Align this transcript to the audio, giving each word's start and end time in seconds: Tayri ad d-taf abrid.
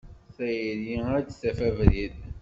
Tayri 0.35 0.97
ad 1.17 1.25
d-taf 1.27 1.59
abrid. 1.67 2.15